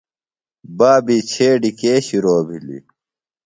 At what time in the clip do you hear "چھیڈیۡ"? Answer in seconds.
1.31-1.75